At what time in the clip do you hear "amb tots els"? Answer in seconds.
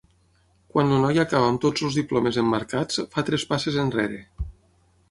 1.51-1.99